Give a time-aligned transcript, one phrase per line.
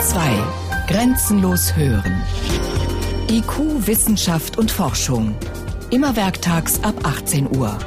[0.00, 0.46] Bayern
[0.86, 0.94] 2.
[0.94, 2.24] Grenzenlos hören.
[3.28, 5.36] IQ, Wissenschaft und Forschung.
[5.90, 7.78] Immer werktags ab 18 Uhr.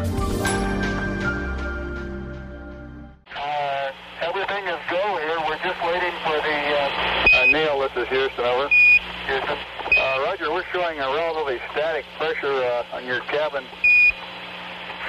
[10.72, 13.64] showing a relatively static pressure uh, on your cabin.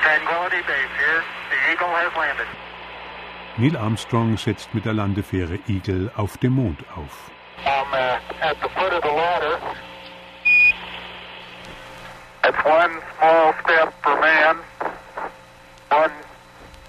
[0.03, 1.23] Tranquility Base here.
[1.51, 2.64] The Eagle has landed.
[3.57, 7.31] Neil Armstrong setzt mit der Landefähre Eagle auf dem Mond auf.
[7.65, 7.95] Uh,
[8.41, 9.59] at the foot of the ladder.
[12.45, 14.57] It's one small step for man,
[15.89, 16.11] one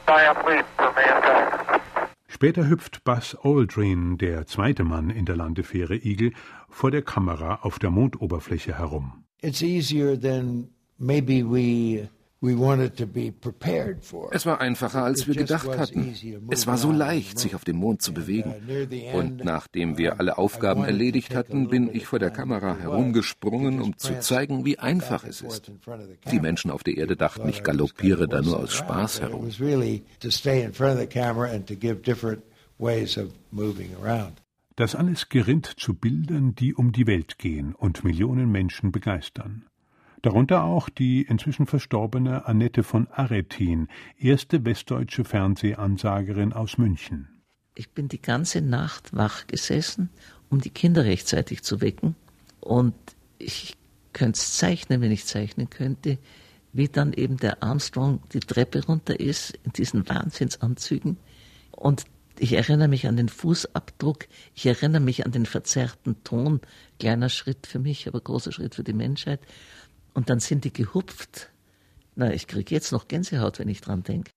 [0.07, 1.81] giant leap for mankind.
[2.27, 6.31] Später hüpft Buzz Aldrin, der zweite Mann in der Landefähre Eagle,
[6.67, 9.23] vor der Kamera auf der Mondoberfläche herum.
[9.41, 12.09] It's easier than maybe we
[14.31, 16.15] es war einfacher, als wir gedacht hatten.
[16.49, 18.53] Es war so leicht, sich auf dem Mond zu bewegen.
[19.13, 24.19] Und nachdem wir alle Aufgaben erledigt hatten, bin ich vor der Kamera herumgesprungen, um zu
[24.19, 25.71] zeigen, wie einfach es ist.
[26.31, 29.49] Die Menschen auf der Erde dachten, ich galoppiere da nur aus Spaß herum.
[34.77, 39.65] Das alles gerinnt zu Bildern, die um die Welt gehen und Millionen Menschen begeistern
[40.21, 47.29] darunter auch die inzwischen verstorbene Annette von Aretin, erste westdeutsche Fernsehansagerin aus München.
[47.75, 50.09] Ich bin die ganze Nacht wach gesessen,
[50.49, 52.15] um die Kinder rechtzeitig zu wecken.
[52.61, 52.95] Und
[53.37, 53.75] ich
[54.13, 56.17] könnte es zeichnen, wenn ich zeichnen könnte,
[56.71, 61.17] wie dann eben der Armstrong die Treppe runter ist in diesen Wahnsinnsanzügen.
[61.71, 62.05] Und
[62.37, 66.59] ich erinnere mich an den Fußabdruck, ich erinnere mich an den verzerrten Ton.
[66.99, 69.39] Kleiner Schritt für mich, aber großer Schritt für die Menschheit.
[70.15, 71.51] Und dann sind die gehupft.
[72.15, 74.31] Na, ich kriege jetzt noch Gänsehaut, wenn ich dran denke.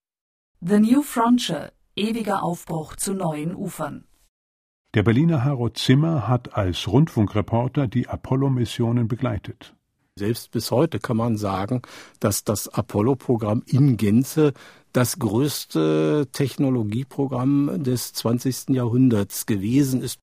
[0.60, 4.04] The New Frontier, ewiger Aufbruch zu neuen Ufern.
[4.94, 9.74] Der Berliner Haro Zimmer hat als Rundfunkreporter die Apollo-Missionen begleitet.
[10.16, 11.82] Selbst bis heute kann man sagen,
[12.18, 14.54] dass das Apollo-Programm in Gänze
[14.92, 18.70] das größte Technologieprogramm des 20.
[18.70, 20.18] Jahrhunderts gewesen ist.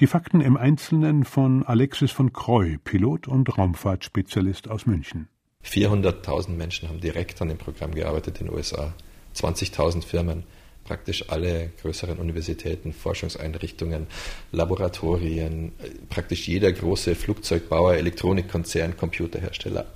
[0.00, 5.26] Die Fakten im Einzelnen von Alexis von Kreu, Pilot und Raumfahrtspezialist aus München.
[5.64, 8.94] 400.000 Menschen haben direkt an dem Programm gearbeitet in den USA.
[9.34, 10.44] 20.000 Firmen,
[10.84, 14.06] praktisch alle größeren Universitäten, Forschungseinrichtungen,
[14.52, 15.72] Laboratorien,
[16.10, 19.86] praktisch jeder große Flugzeugbauer, Elektronikkonzern, Computerhersteller.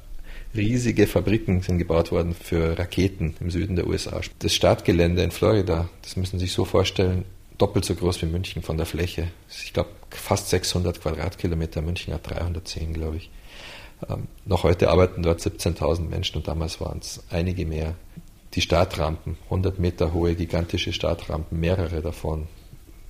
[0.53, 4.21] Riesige Fabriken sind gebaut worden für Raketen im Süden der USA.
[4.41, 7.25] Das Startgelände in Florida, das müssen Sie sich so vorstellen,
[7.63, 9.29] doppelt so groß wie München von der Fläche.
[9.49, 11.81] Ich glaube, fast 600 Quadratkilometer.
[11.81, 13.31] München hat 310, glaube ich.
[14.09, 17.95] Ähm, noch heute arbeiten dort 17.000 Menschen und damals waren es einige mehr.
[18.55, 22.49] Die Startrampen, 100 Meter hohe, gigantische Startrampen, mehrere davon.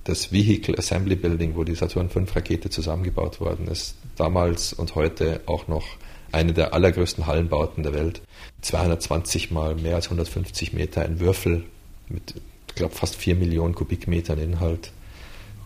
[0.03, 5.41] Das Vehicle Assembly Building, wo die Saturn V Rakete zusammengebaut worden ist, damals und heute
[5.47, 5.83] auch noch
[6.31, 8.21] eine der allergrößten Hallenbauten der Welt.
[8.61, 11.63] 220 mal mehr als 150 Meter, ein Würfel
[12.07, 12.35] mit
[12.73, 14.91] ich glaube, fast 4 Millionen Kubikmetern Inhalt,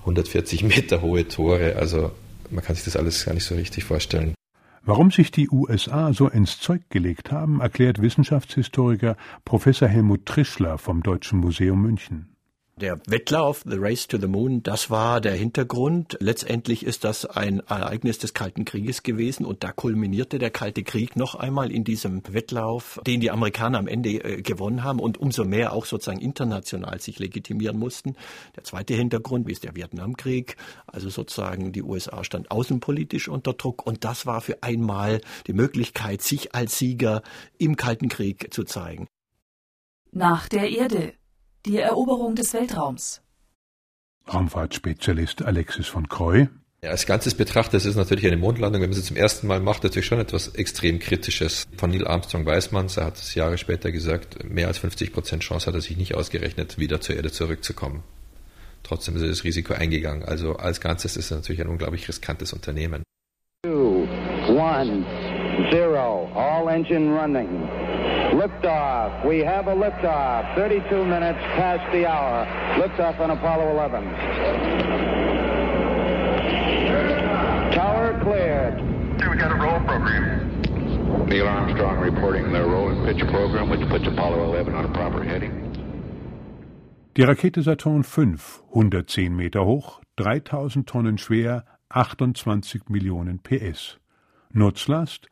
[0.01, 1.77] 140 Meter hohe Tore.
[1.77, 2.11] Also
[2.51, 4.33] man kann sich das alles gar nicht so richtig vorstellen.
[4.83, 9.15] Warum sich die USA so ins Zeug gelegt haben, erklärt Wissenschaftshistoriker
[9.45, 12.27] Professor Helmut Trischler vom Deutschen Museum München.
[12.79, 16.15] Der Wettlauf, The Race to the Moon, das war der Hintergrund.
[16.19, 21.15] Letztendlich ist das ein Ereignis des Kalten Krieges gewesen und da kulminierte der Kalte Krieg
[21.15, 25.43] noch einmal in diesem Wettlauf, den die Amerikaner am Ende äh, gewonnen haben und umso
[25.43, 28.15] mehr auch sozusagen international sich legitimieren mussten.
[28.55, 30.55] Der zweite Hintergrund, ist der Vietnamkrieg,
[30.85, 36.21] also sozusagen die USA stand außenpolitisch unter Druck und das war für einmal die Möglichkeit,
[36.21, 37.23] sich als Sieger
[37.57, 39.07] im Kalten Krieg zu zeigen.
[40.11, 41.13] Nach der Erde
[41.67, 43.21] die Eroberung des Weltraums.
[44.33, 46.47] Raumfahrtspezialist Alexis von Kreu.
[46.83, 49.59] Ja, als Ganzes betrachtet, es ist natürlich eine Mondlandung, wenn man sie zum ersten Mal
[49.59, 51.65] macht, natürlich schon etwas extrem Kritisches.
[51.75, 55.43] Von Neil Armstrong weiß man, er hat es Jahre später gesagt, mehr als 50 Prozent
[55.43, 58.03] Chance hat er sich nicht ausgerechnet, wieder zur Erde zurückzukommen.
[58.83, 60.23] Trotzdem ist er das Risiko eingegangen.
[60.23, 63.03] Also als Ganzes ist es natürlich ein unglaublich riskantes Unternehmen.
[63.65, 64.07] Two,
[64.47, 65.03] one,
[65.71, 67.86] zero, all engine running.
[68.33, 69.25] Liftoff.
[69.25, 70.55] We have a liftoff.
[70.55, 72.45] 32 minutes past the hour.
[72.79, 74.03] Liftoff on Apollo 11.
[77.73, 78.79] Tower cleared.
[79.19, 81.27] Here we got a roll program.
[81.27, 85.23] Neil Armstrong reporting the roll and pitch program, which puts Apollo 11 on a proper
[85.23, 85.63] heading.
[87.15, 88.37] Die Rakete Saturn V,
[88.69, 93.97] 110 Meter hoch, 3000 Tonnen schwer, 28 Millionen PS.
[94.53, 95.27] Nutzlast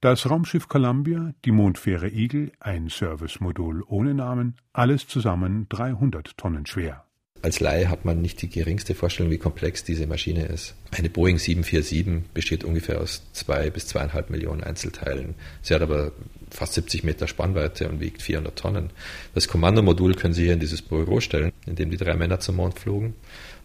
[0.00, 7.04] das Raumschiff Columbia, die Mondfähre Eagle, ein Servicemodul ohne Namen, alles zusammen 300 Tonnen schwer.
[7.42, 10.74] Als Laie hat man nicht die geringste Vorstellung, wie komplex diese Maschine ist.
[10.90, 15.34] Eine Boeing 747 besteht ungefähr aus zwei bis zweieinhalb Millionen Einzelteilen.
[15.62, 16.12] Sie hat aber
[16.50, 18.90] fast 70 Meter Spannweite und wiegt 400 Tonnen.
[19.34, 22.56] Das Kommandomodul können Sie hier in dieses Büro stellen, in dem die drei Männer zum
[22.56, 23.14] Mond flogen.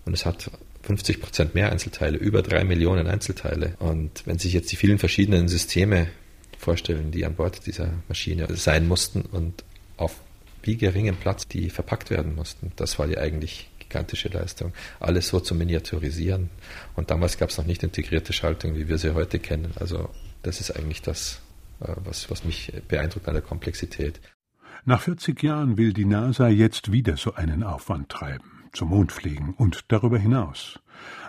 [0.06, 0.52] Und es hat
[0.84, 3.76] 50 Prozent mehr Einzelteile, über drei Millionen Einzelteile.
[3.80, 6.08] Und wenn sich jetzt die vielen verschiedenen Systeme
[6.58, 9.64] vorstellen, die an Bord dieser Maschine sein mussten und
[9.98, 10.16] auf
[10.64, 12.72] wie geringem Platz die verpackt werden mussten.
[12.76, 14.74] Das war die eigentlich gigantische Leistung.
[15.00, 16.50] Alles so zu miniaturisieren.
[16.96, 19.74] Und damals gab es noch nicht integrierte Schaltung, wie wir sie heute kennen.
[19.80, 20.10] Also
[20.44, 21.42] das ist eigentlich das,
[21.82, 24.22] äh, was, was mich beeindruckt an der Komplexität.
[24.86, 29.54] Nach 40 Jahren will die NASA jetzt wieder so einen Aufwand treiben, zum Mond fliegen
[29.58, 30.80] und darüber hinaus.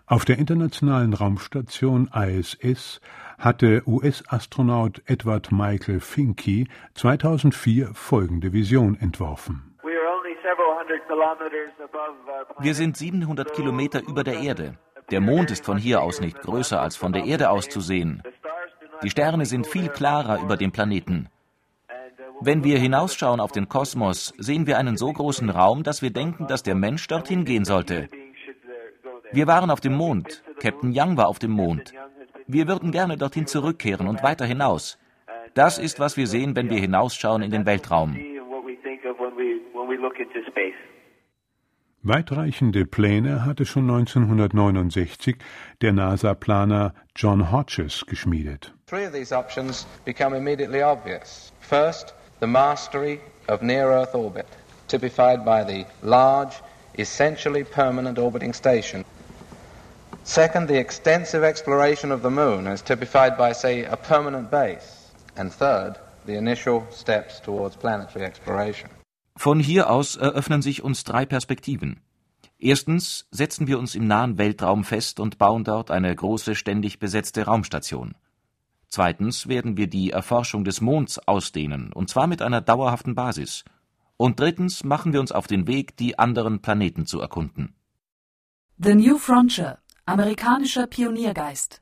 [0.07, 3.01] Auf der internationalen Raumstation ISS
[3.39, 9.77] hatte US-Astronaut Edward Michael Finke 2004 folgende Vision entworfen.
[12.61, 14.79] Wir sind 700 Kilometer über der Erde.
[15.11, 18.23] Der Mond ist von hier aus nicht größer als von der Erde aus zu sehen.
[19.03, 21.29] Die Sterne sind viel klarer über dem Planeten.
[22.41, 26.47] Wenn wir hinausschauen auf den Kosmos, sehen wir einen so großen Raum, dass wir denken,
[26.47, 28.09] dass der Mensch dorthin gehen sollte.
[29.33, 30.43] Wir waren auf dem Mond.
[30.61, 31.93] Captain Young war auf dem Mond.
[32.47, 34.99] Wir würden gerne dorthin zurückkehren und weiter hinaus.
[35.55, 38.17] Das ist, was wir sehen, wenn wir hinausschauen in den Weltraum.
[42.05, 45.37] Weitreichende Pläne hatte schon 1969
[45.83, 48.75] der NASA-Planer John Hodges geschmiedet.
[48.87, 51.53] Three of these options become immediately obvious.
[51.61, 54.49] First, the mastery of near-Earth orbit,
[54.89, 56.55] typified by the large,
[56.99, 59.05] essentially permanent orbiting station.
[60.25, 65.13] Second, the extensive exploration of the moon, as typified by, say, a permanent base.
[65.37, 65.95] And third,
[66.27, 68.91] the initial steps towards planetary exploration.
[69.37, 72.01] Von hier aus eröffnen sich uns drei Perspektiven.
[72.59, 77.45] Erstens setzen wir uns im nahen Weltraum fest und bauen dort eine große, ständig besetzte
[77.45, 78.17] Raumstation.
[78.95, 83.65] Zweitens werden wir die Erforschung des Monds ausdehnen, und zwar mit einer dauerhaften Basis.
[84.19, 87.75] Und drittens machen wir uns auf den Weg, die anderen Planeten zu erkunden.
[88.77, 91.81] The New Frontier, amerikanischer Pioniergeist.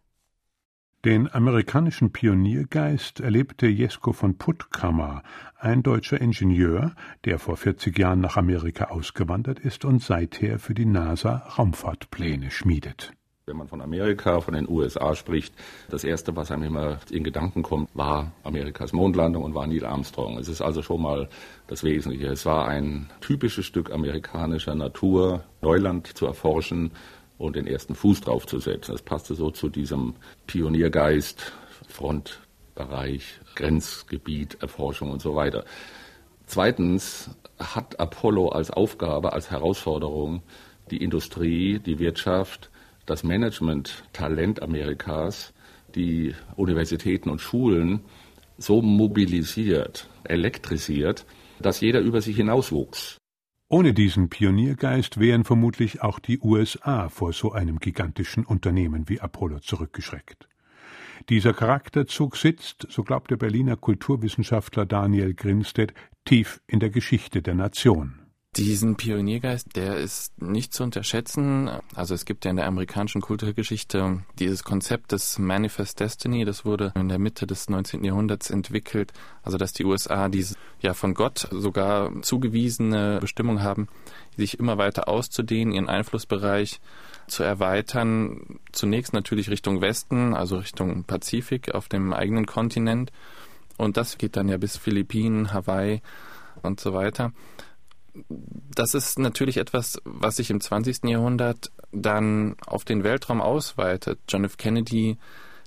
[1.05, 5.25] Den amerikanischen Pioniergeist erlebte Jesko von Puttkammer,
[5.59, 10.87] ein deutscher Ingenieur, der vor 40 Jahren nach Amerika ausgewandert ist und seither für die
[10.87, 13.15] NASA Raumfahrtpläne schmiedet.
[13.50, 15.52] Wenn man von Amerika, von den USA spricht,
[15.88, 20.38] das Erste, was einem immer in Gedanken kommt, war Amerikas Mondlandung und war Neil Armstrong.
[20.38, 21.29] Es ist also schon mal
[21.67, 22.29] das Wesentliche.
[22.29, 26.93] Es war ein typisches Stück amerikanischer Natur, Neuland zu erforschen
[27.38, 28.93] und den ersten Fuß drauf zu setzen.
[28.93, 30.14] Das passte so zu diesem
[30.46, 31.53] Pioniergeist,
[31.88, 35.64] Frontbereich, Grenzgebiet, Erforschung und so weiter.
[36.46, 40.43] Zweitens hat Apollo als Aufgabe, als Herausforderung
[40.93, 42.69] die Industrie, die Wirtschaft,
[43.11, 45.53] das Management, Talent Amerikas,
[45.97, 48.01] die Universitäten und Schulen
[48.57, 51.27] so mobilisiert, elektrisiert,
[51.61, 53.17] dass jeder über sich hinauswuchs.
[53.69, 59.59] Ohne diesen Pioniergeist wären vermutlich auch die USA vor so einem gigantischen Unternehmen wie Apollo
[59.59, 60.49] zurückgeschreckt.
[61.29, 67.55] Dieser Charakterzug sitzt, so glaubt der Berliner Kulturwissenschaftler Daniel Grinstedt, tief in der Geschichte der
[67.55, 68.19] Nation.
[68.56, 71.70] Diesen Pioniergeist, der ist nicht zu unterschätzen.
[71.94, 76.93] Also es gibt ja in der amerikanischen Kulturgeschichte dieses Konzept des Manifest Destiny, das wurde
[76.96, 78.03] in der Mitte des 19.
[78.03, 79.13] Jahrhunderts entwickelt.
[79.44, 83.86] Also dass die USA diese ja von Gott sogar zugewiesene Bestimmung haben,
[84.36, 86.81] sich immer weiter auszudehnen, ihren Einflussbereich
[87.29, 88.58] zu erweitern.
[88.72, 93.13] Zunächst natürlich Richtung Westen, also Richtung Pazifik auf dem eigenen Kontinent.
[93.77, 96.03] Und das geht dann ja bis Philippinen, Hawaii
[96.63, 97.32] und so weiter
[98.29, 101.05] das ist natürlich etwas, was sich im 20.
[101.05, 104.19] Jahrhundert dann auf den Weltraum ausweitet.
[104.29, 104.56] John F.
[104.56, 105.19] Kennedy,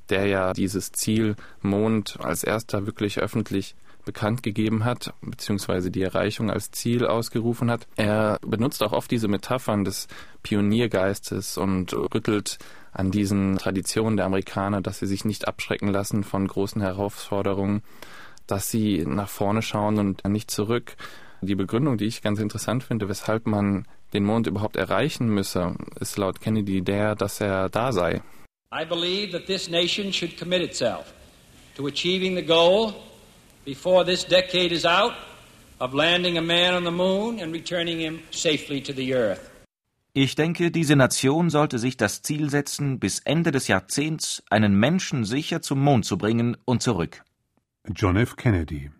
[0.09, 6.51] der ja dieses Ziel Mond als erster wirklich öffentlich bekannt gegeben hat, beziehungsweise die Erreichung
[6.51, 7.87] als Ziel ausgerufen hat.
[7.95, 10.07] Er benutzt auch oft diese Metaphern des
[10.43, 12.59] Pioniergeistes und rüttelt
[12.91, 17.81] an diesen Traditionen der Amerikaner, dass sie sich nicht abschrecken lassen von großen Herausforderungen,
[18.45, 20.95] dass sie nach vorne schauen und nicht zurück.
[21.45, 26.17] Die Begründung, die ich ganz interessant finde, weshalb man den Mond überhaupt erreichen müsse, ist
[26.17, 28.21] laut Kennedy der, dass er da sei.
[28.73, 31.13] I believe that this nation should commit itself
[31.75, 32.93] to achieving the goal
[33.65, 35.13] before this decade is out
[35.79, 39.51] of landing a man on the moon and returning him safely to the earth.
[40.13, 45.25] Ich denke, diese Nation sollte sich das Ziel setzen, bis Ende des Jahrzehnts einen Menschen
[45.25, 47.23] sicher zum Mond zu bringen und zurück.
[47.95, 48.35] John F.
[48.35, 48.91] Kennedy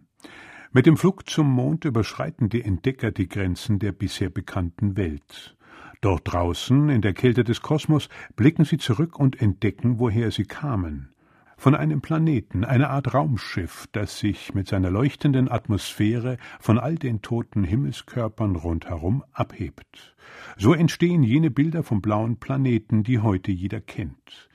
[0.74, 5.56] mit dem Flug zum Mond überschreiten die Entdecker die Grenzen der bisher bekannten Welt.
[6.02, 11.14] Dort draußen, in der Kälte des Kosmos, blicken sie zurück und entdecken, woher sie kamen.
[11.58, 17.22] Von einem Planeten, einer Art Raumschiff, das sich mit seiner leuchtenden Atmosphäre von all den
[17.22, 20.16] toten Himmelskörpern rundherum abhebt.
[20.58, 24.50] So entstehen jene Bilder vom blauen Planeten, die heute jeder kennt.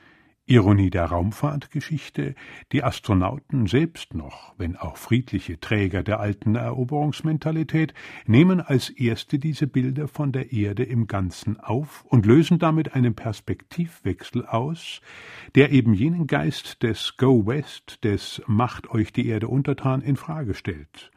[0.50, 2.34] Ironie der Raumfahrtgeschichte,
[2.72, 7.92] die Astronauten selbst noch, wenn auch friedliche Träger der alten Eroberungsmentalität,
[8.26, 13.14] nehmen als erste diese Bilder von der Erde im Ganzen auf und lösen damit einen
[13.14, 15.02] Perspektivwechsel aus,
[15.54, 20.54] der eben jenen Geist des Go West, des Macht euch die Erde untertan, in Frage
[20.54, 21.10] stellt.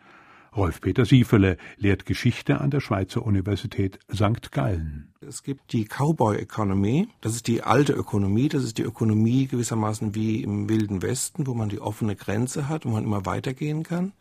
[0.53, 4.51] Rolf-Peter Siefele lehrt Geschichte an der Schweizer Universität St.
[4.51, 5.13] Gallen.
[5.25, 10.13] Es gibt die Cowboy Economy, das ist die alte Ökonomie, das ist die Ökonomie gewissermaßen
[10.13, 14.11] wie im Wilden Westen, wo man die offene Grenze hat, wo man immer weitergehen kann.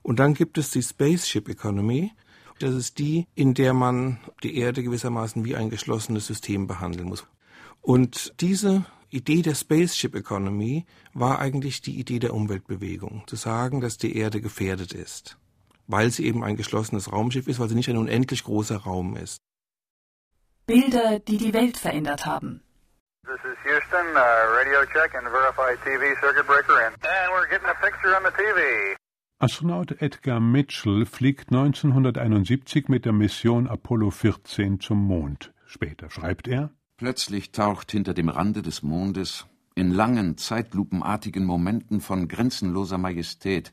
[0.00, 2.12] Und dann gibt es die Spaceship Economy,
[2.60, 7.26] das ist die, in der man die Erde gewissermaßen wie ein geschlossenes System behandeln muss.
[7.82, 13.98] Und diese Idee der Spaceship Economy war eigentlich die Idee der Umweltbewegung, zu sagen, dass
[13.98, 15.36] die Erde gefährdet ist
[15.88, 19.38] weil sie eben ein geschlossenes Raumschiff ist, weil sie nicht ein unendlich großer Raum ist.
[20.66, 22.62] Bilder, die die Welt verändert haben.
[23.24, 24.20] This is Houston, uh,
[24.58, 26.92] radio check and verify TV circuit breaker in.
[26.94, 28.96] And we're getting a picture on the TV.
[29.40, 35.52] Astronaut Edgar Mitchell fliegt 1971 mit der Mission Apollo 14 zum Mond.
[35.64, 42.28] Später schreibt er: Plötzlich taucht hinter dem Rande des Mondes in langen, zeitlupenartigen Momenten von
[42.28, 43.72] grenzenloser Majestät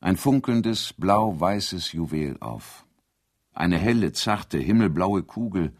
[0.00, 2.86] ein funkelndes, blau-weißes Juwel auf.
[3.52, 5.74] Eine helle, zarte, himmelblaue Kugel,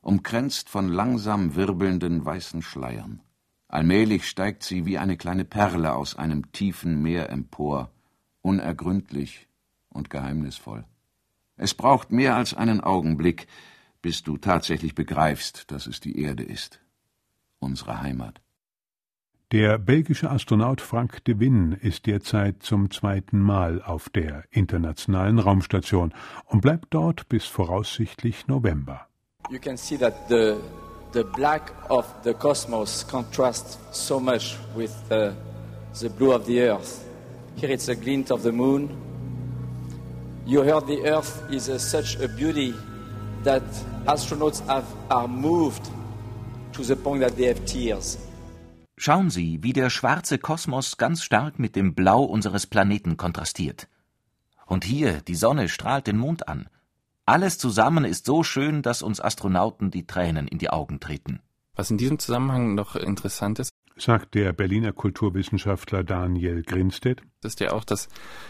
[0.00, 3.20] umkränzt von langsam wirbelnden weißen Schleiern.
[3.68, 7.90] Allmählich steigt sie wie eine kleine Perle aus einem tiefen Meer empor,
[8.40, 9.46] unergründlich
[9.90, 10.86] und geheimnisvoll.
[11.56, 13.46] Es braucht mehr als einen Augenblick,
[14.00, 16.80] bis du tatsächlich begreifst, dass es die Erde ist,
[17.58, 18.40] unsere Heimat.
[19.50, 26.12] Der belgische Astronaut Frank de Win ist derzeit zum zweiten Mal auf der internationalen Raumstation
[26.44, 29.06] und bleibt dort bis voraussichtlich November.
[29.48, 30.56] You can see that the
[31.12, 35.32] the black of the cosmos contrasts so much with the,
[35.98, 37.06] the blue of the earth.
[37.56, 38.90] Here it's a glint of the moon.
[40.44, 42.74] You heard the earth is a, such a beauty
[43.44, 43.62] that
[44.06, 45.88] astronauts have, are moved
[46.74, 48.18] to the point that they have tears.
[49.00, 53.86] Schauen Sie, wie der schwarze Kosmos ganz stark mit dem Blau unseres Planeten kontrastiert.
[54.66, 56.68] Und hier, die Sonne strahlt den Mond an.
[57.24, 61.38] Alles zusammen ist so schön, dass uns Astronauten die Tränen in die Augen treten.
[61.76, 67.22] Was in diesem Zusammenhang noch interessant ist, sagt der Berliner Kulturwissenschaftler Daniel Grinstedt.
[67.44, 68.08] ist ja auch, dass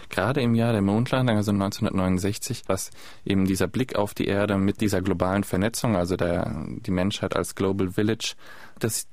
[0.08, 2.90] gerade im Jahr der Mondlandung, also 1969, was
[3.26, 7.54] eben dieser Blick auf die Erde mit dieser globalen Vernetzung, also der, die Menschheit als
[7.54, 8.34] Global Village,
[8.78, 9.08] dass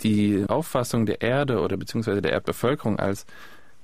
[0.00, 3.26] die Auffassung der Erde oder beziehungsweise der Erdbevölkerung als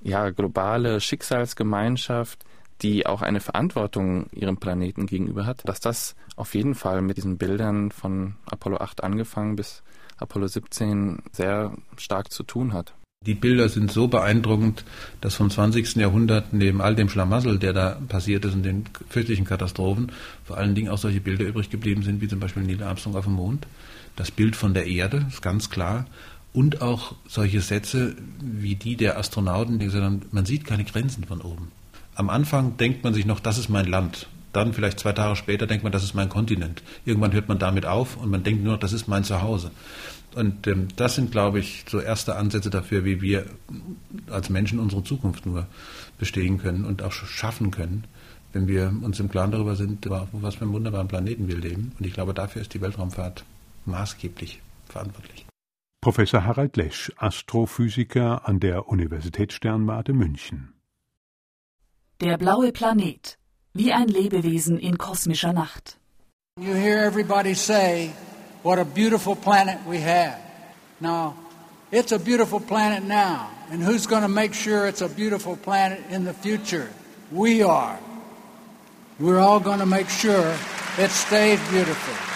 [0.02, 2.44] ja, globale Schicksalsgemeinschaft,
[2.82, 7.38] die auch eine Verantwortung ihrem Planeten gegenüber hat, dass das auf jeden Fall mit diesen
[7.38, 9.82] Bildern von Apollo 8 angefangen bis
[10.16, 12.94] Apollo 17 sehr stark zu tun hat.
[13.24, 14.84] Die Bilder sind so beeindruckend,
[15.20, 15.94] dass vom 20.
[15.94, 20.10] Jahrhundert neben all dem Schlamassel, der da passiert ist und den fürchterlichen Katastrophen,
[20.44, 23.24] vor allen Dingen auch solche Bilder übrig geblieben sind, wie zum Beispiel Neil Armstrong auf
[23.24, 23.66] dem Mond
[24.16, 26.06] das Bild von der Erde, ist ganz klar,
[26.52, 31.24] und auch solche Sätze wie die der Astronauten, die gesagt haben, man sieht keine Grenzen
[31.24, 31.72] von oben.
[32.14, 34.28] Am Anfang denkt man sich noch, das ist mein Land.
[34.52, 36.82] Dann vielleicht zwei Tage später denkt man, das ist mein Kontinent.
[37.06, 39.70] Irgendwann hört man damit auf und man denkt nur noch, das ist mein Zuhause.
[40.34, 43.46] Und ähm, das sind, glaube ich, so erste Ansätze dafür, wie wir
[44.30, 45.66] als Menschen unsere Zukunft nur
[46.18, 48.04] bestehen können und auch schaffen können,
[48.52, 51.92] wenn wir uns im Klaren darüber sind, was für einen wunderbaren Planeten wir leben.
[51.98, 53.44] Und ich glaube, dafür ist die Weltraumfahrt
[53.86, 55.46] maßgeblich verantwortlich.
[56.00, 60.74] Professor Harald Lesch, Astrophysiker an der Universitätssternwarte München.
[62.20, 63.38] Der blaue Planet,
[63.72, 65.98] wie ein Lebewesen in kosmischer Nacht.
[66.60, 68.10] You hear everybody say
[68.62, 70.38] what a beautiful planet we have.
[71.00, 71.34] Now,
[71.90, 73.48] it's a beautiful planet now.
[73.70, 76.90] And who's going to make sure it's a beautiful planet in the future?
[77.30, 77.98] We are.
[79.18, 80.54] We're all going to make sure
[80.98, 82.31] it stays beautiful.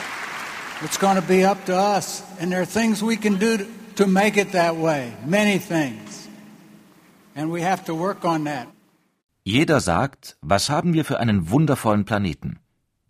[0.83, 2.23] It's going to be up to us.
[2.39, 3.67] And there are things we can do
[3.97, 5.13] to make it that way.
[5.25, 6.29] Many things.
[7.35, 8.69] And we have to work on that.
[9.43, 12.59] Jeder sagt, was haben wir für einen wundervollen Planeten?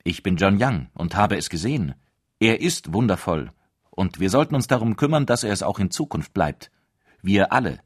[0.04, 1.94] Ich bin John Young und habe es gesehen.
[2.38, 3.50] Er ist wundervoll.
[3.90, 6.70] Und wir sollten uns darum kümmern, dass er es auch in Zukunft bleibt.
[7.22, 7.80] Wir alle.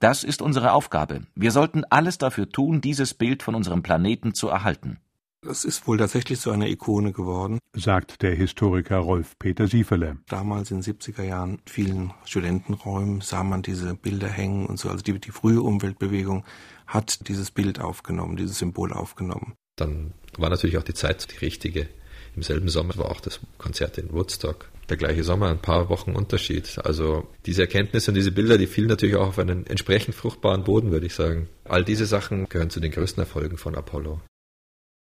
[0.00, 1.26] Das ist unsere Aufgabe.
[1.34, 4.98] Wir sollten alles dafür tun, dieses Bild von unserem Planeten zu erhalten.
[5.42, 10.18] Das ist wohl tatsächlich so eine Ikone geworden, sagt der Historiker Rolf Peter Siefele.
[10.28, 14.90] Damals in den 70er Jahren, in vielen Studentenräumen sah man diese Bilder hängen und so.
[14.90, 16.44] Also die, die frühe Umweltbewegung
[16.86, 19.54] hat dieses Bild aufgenommen, dieses Symbol aufgenommen.
[19.76, 21.88] Dann war natürlich auch die Zeit die richtige.
[22.36, 24.68] Im selben Sommer war auch das Konzert in Woodstock.
[24.90, 26.78] Der gleiche Sommer, ein paar Wochen Unterschied.
[26.84, 30.90] Also diese Erkenntnisse und diese Bilder, die fielen natürlich auch auf einen entsprechend fruchtbaren Boden,
[30.90, 31.48] würde ich sagen.
[31.64, 34.20] All diese Sachen gehören zu den größten Erfolgen von Apollo.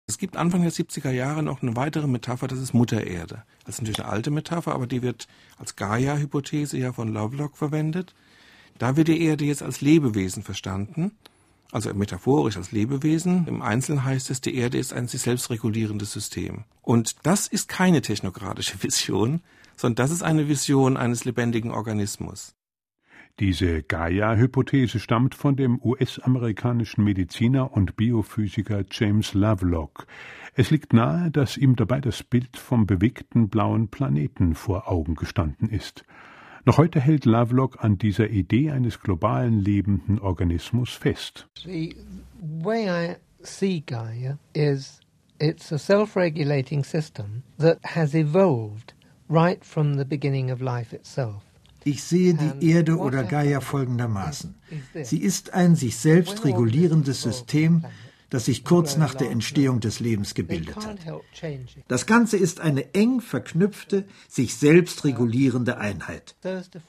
[0.08, 3.42] Es gibt Anfang der 70er Jahre noch eine weitere Metapher, das ist Mutter Erde.
[3.66, 8.14] Das ist natürlich eine alte Metapher, aber die wird als Gaia-Hypothese ja von Lovelock verwendet.
[8.78, 11.12] Da wird die Erde jetzt als Lebewesen verstanden,
[11.72, 13.46] also metaphorisch als Lebewesen.
[13.48, 16.64] Im Einzelnen heißt es, die Erde ist ein sich selbst regulierendes System.
[16.80, 19.42] Und das ist keine technokratische Vision,
[19.76, 22.54] sondern das ist eine Vision eines lebendigen Organismus.
[23.40, 30.08] Diese Gaia-Hypothese stammt von dem US-amerikanischen Mediziner und Biophysiker James Lovelock.
[30.56, 35.68] Es liegt nahe, dass ihm dabei das Bild vom bewegten blauen Planeten vor Augen gestanden
[35.68, 36.04] ist.
[36.64, 41.48] Noch heute hält Lovelock an dieser Idee eines globalen lebenden Organismus fest.
[41.62, 41.94] The
[42.40, 44.98] way I see Gaia is
[45.38, 48.94] it's a self-regulating system that has evolved
[49.28, 51.47] right from the beginning of life itself.
[51.84, 54.54] Ich sehe die Erde oder Gaia folgendermaßen.
[55.02, 57.84] Sie ist ein sich selbst regulierendes System,
[58.30, 60.98] das sich kurz nach der Entstehung des Lebens gebildet hat.
[61.88, 66.36] Das Ganze ist eine eng verknüpfte, sich selbst regulierende Einheit.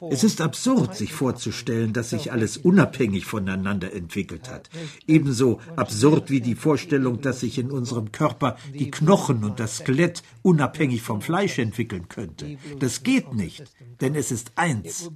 [0.10, 4.69] Es ist absurd, sich vorzustellen, dass sich alles unabhängig voneinander entwickelt hat.
[5.08, 10.24] Ebenso absurd wie die Vorstellung, dass sich in unserem Körper die Knochen und das Skelett
[10.41, 12.58] unabhängig vom Fleisch entwickeln könnte.
[12.79, 13.63] Das geht nicht,
[14.01, 15.10] denn es ist eins.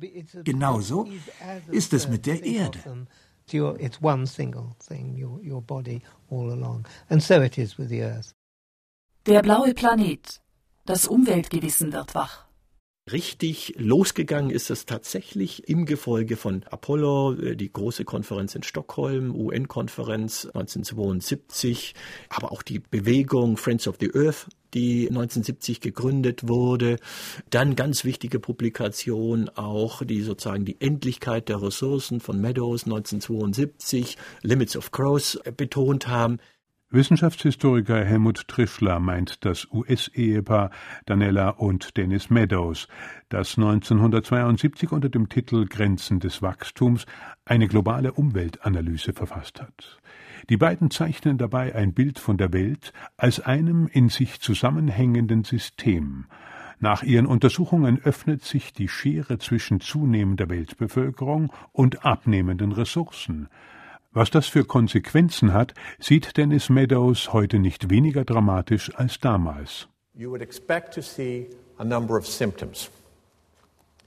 [0.43, 1.07] Genauso
[1.71, 3.07] ist es mit der Erde.
[3.51, 6.85] It's one single thing, your, your body all along.
[7.09, 8.33] And so it is with the Earth.
[9.25, 10.39] Der blaue Planet.
[10.85, 12.45] Das Umweltgewissen wird wach.
[13.11, 19.35] Richtig losgegangen ist es tatsächlich im Gefolge von Apollo, äh, die große Konferenz in Stockholm,
[19.35, 21.95] UN-Konferenz 1972,
[22.29, 26.95] aber auch die Bewegung Friends of the Earth, die 1970 gegründet wurde.
[27.49, 34.77] Dann ganz wichtige Publikation auch, die sozusagen die Endlichkeit der Ressourcen von Meadows 1972, Limits
[34.77, 36.39] of Growth betont haben.
[36.93, 40.69] Wissenschaftshistoriker Helmut Trischler meint das US-Ehepaar
[41.07, 42.87] Danella und Dennis Meadows,
[43.29, 47.07] das 1972 unter dem Titel Grenzen des Wachstums
[47.45, 49.97] eine globale Umweltanalyse verfasst hat.
[50.51, 56.25] Die beiden zeichnen dabei ein Bild von der Welt als einem in sich zusammenhängenden System.
[56.79, 63.49] Nach ihren Untersuchungen öffnet sich die Schere zwischen zunehmender Weltbevölkerung und abnehmenden Ressourcen.
[64.13, 69.87] Was das für Konsequenzen hat, sieht Dennis Meadows heute nicht weniger dramatisch als damals.
[70.13, 71.49] You would expect to see
[71.79, 72.91] a number of symptoms.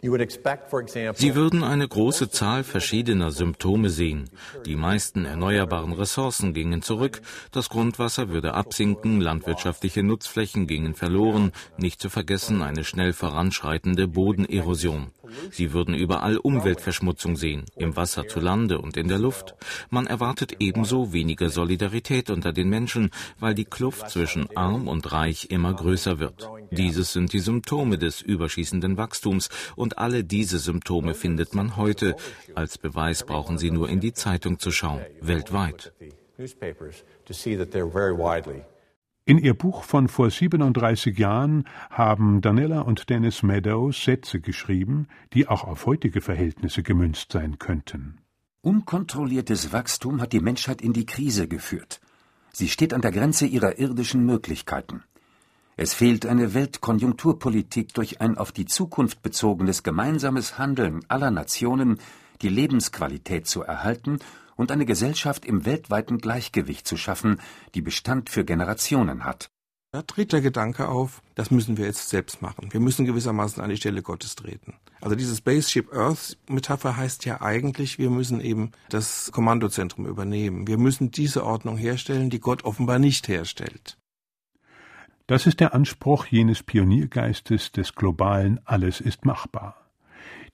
[0.03, 4.31] Sie würden eine große Zahl verschiedener Symptome sehen.
[4.67, 12.01] Die meisten erneuerbaren Ressourcen gingen zurück, das Grundwasser würde absinken, landwirtschaftliche Nutzflächen gingen verloren, nicht
[12.01, 15.09] zu vergessen eine schnell voranschreitende Bodenerosion.
[15.51, 19.55] Sie würden überall Umweltverschmutzung sehen, im Wasser zu Lande und in der Luft.
[19.91, 25.49] Man erwartet ebenso weniger Solidarität unter den Menschen, weil die Kluft zwischen arm und reich
[25.51, 26.49] immer größer wird.
[26.71, 32.17] Dieses sind die Symptome des überschießenden Wachstums und alle diese Symptome findet man heute.
[32.55, 35.93] Als Beweis brauchen Sie nur in die Zeitung zu schauen, weltweit.
[39.29, 45.49] In ihr Buch von vor 37 Jahren haben Danella und Dennis Meadows Sätze geschrieben, die
[45.49, 48.19] auch auf heutige Verhältnisse gemünzt sein könnten.
[48.61, 52.01] Unkontrolliertes Wachstum hat die Menschheit in die Krise geführt.
[52.53, 55.03] Sie steht an der Grenze ihrer irdischen Möglichkeiten.
[55.77, 61.99] Es fehlt eine Weltkonjunkturpolitik durch ein auf die Zukunft bezogenes gemeinsames Handeln aller Nationen,
[62.43, 64.21] die Lebensqualität zu erhalten
[64.57, 67.41] und eine Gesellschaft im weltweiten Gleichgewicht zu schaffen,
[67.75, 69.51] die Bestand für Generationen hat.
[69.93, 72.69] Da tritt der Gedanke auf, das müssen wir jetzt selbst machen.
[72.73, 74.75] Wir müssen gewissermaßen an die Stelle Gottes treten.
[75.01, 80.67] Also diese Spaceship Earth Metapher heißt ja eigentlich, wir müssen eben das Kommandozentrum übernehmen.
[80.67, 83.97] Wir müssen diese Ordnung herstellen, die Gott offenbar nicht herstellt.
[85.27, 89.86] Das ist der Anspruch jenes Pioniergeistes des globalen Alles ist machbar.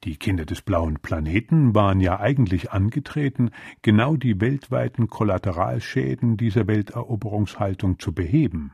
[0.03, 3.51] Die Kinder des blauen Planeten waren ja eigentlich angetreten,
[3.83, 8.73] genau die weltweiten Kollateralschäden dieser Welteroberungshaltung zu beheben.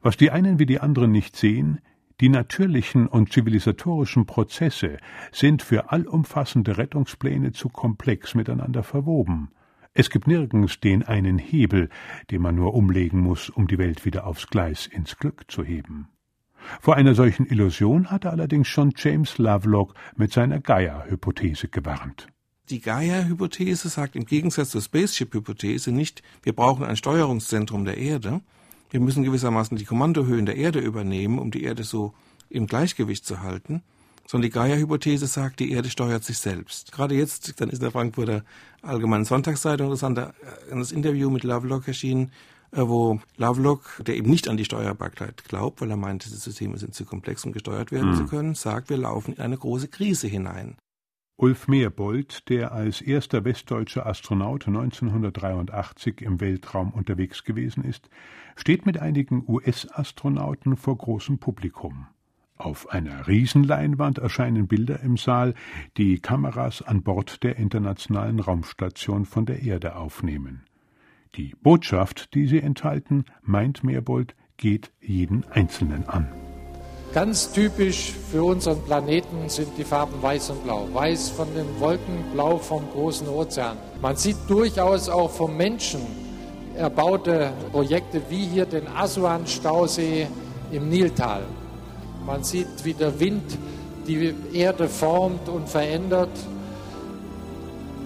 [0.00, 1.80] Was die einen wie die anderen nicht sehen,
[2.20, 4.98] die natürlichen und zivilisatorischen Prozesse
[5.32, 9.50] sind für allumfassende Rettungspläne zu komplex miteinander verwoben.
[9.92, 11.88] Es gibt nirgends den einen Hebel,
[12.30, 16.08] den man nur umlegen muss, um die Welt wieder aufs Gleis ins Glück zu heben.
[16.80, 22.28] Vor einer solchen Illusion hatte allerdings schon James Lovelock mit seiner Gaia-Hypothese gewarnt.
[22.70, 28.42] Die Gaia-Hypothese sagt im Gegensatz zur Spaceship-Hypothese nicht, wir brauchen ein Steuerungszentrum der Erde,
[28.90, 32.14] wir müssen gewissermaßen die Kommandohöhen der Erde übernehmen, um die Erde so
[32.50, 33.82] im Gleichgewicht zu halten,
[34.26, 36.92] sondern die Gaia-Hypothese sagt, die Erde steuert sich selbst.
[36.92, 38.44] Gerade jetzt, dann ist in der Frankfurter
[38.82, 40.34] Allgemeinen Sonntagszeitung interessanter
[40.70, 42.30] äh, das Interview mit Lovelock erschienen, äh,
[42.72, 46.94] wo Lovelock, der eben nicht an die Steuerbarkeit glaubt, weil er meint, diese Systeme sind
[46.94, 48.16] zu komplex, um gesteuert werden mhm.
[48.16, 50.76] zu können, sagt, wir laufen in eine große Krise hinein.
[51.40, 58.10] Ulf Meerbold, der als erster westdeutscher Astronaut 1983 im Weltraum unterwegs gewesen ist,
[58.56, 62.08] steht mit einigen US-Astronauten vor großem Publikum.
[62.56, 65.54] Auf einer Riesenleinwand erscheinen Bilder im Saal,
[65.96, 70.67] die Kameras an Bord der Internationalen Raumstation von der Erde aufnehmen.
[71.36, 76.28] Die Botschaft, die sie enthalten, meint Meerbold, geht jeden Einzelnen an.
[77.14, 80.88] Ganz typisch für unseren Planeten sind die Farben Weiß und Blau.
[80.92, 83.78] Weiß von den Wolken, Blau vom großen Ozean.
[84.02, 86.00] Man sieht durchaus auch vom Menschen
[86.76, 90.28] erbaute Projekte wie hier den Asuan-Stausee
[90.70, 91.42] im Niltal.
[92.26, 93.58] Man sieht, wie der Wind
[94.06, 96.30] die Erde formt und verändert.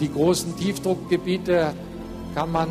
[0.01, 1.75] Die großen Tiefdruckgebiete
[2.35, 2.69] kann man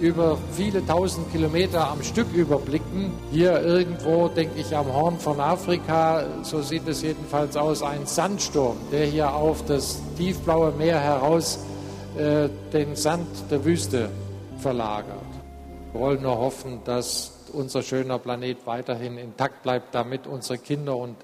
[0.00, 3.12] über viele tausend Kilometer am Stück überblicken.
[3.30, 8.76] Hier irgendwo, denke ich, am Horn von Afrika, so sieht es jedenfalls aus, ein Sandsturm,
[8.92, 11.58] der hier auf das tiefblaue Meer heraus
[12.16, 14.08] äh, den Sand der Wüste
[14.58, 15.18] verlagert.
[15.92, 21.16] Wir wollen nur hoffen, dass unser schöner Planet weiterhin intakt bleibt, damit unsere Kinder und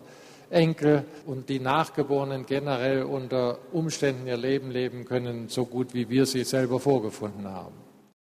[0.50, 6.26] Enkel und die Nachgeborenen generell unter Umständen ihr Leben leben können, so gut wie wir
[6.26, 7.74] sie selber vorgefunden haben.